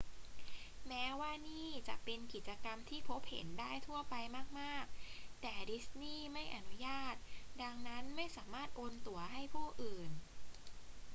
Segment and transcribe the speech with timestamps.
[0.87, 4.15] แม้ว่านี่จะเป็นกิจกรรมที่พบเห็นได้ทั่วไป
[4.59, 7.15] มาก ๆ แต่ดิสนีย์ไม่อนุญาต
[7.61, 10.11] ดังนั้น ไม่สามารถโอนตั๋วให้ผู้อื่น